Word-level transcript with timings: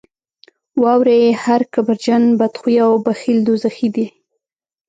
واورئ 0.81 1.23
هر 1.43 1.61
کبرجن، 1.73 2.23
بدخویه 2.39 2.83
او 2.89 2.93
بخیل 3.05 3.39
دوزخي 3.47 3.87
دي. 3.95 4.05